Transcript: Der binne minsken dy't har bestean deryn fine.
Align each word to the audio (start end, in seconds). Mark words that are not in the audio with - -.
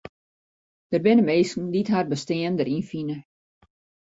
Der 0.93 0.99
binne 1.05 1.23
minsken 1.29 1.65
dy't 1.73 1.91
har 1.93 2.07
bestean 2.11 2.53
deryn 2.57 2.83
fine. 2.91 3.17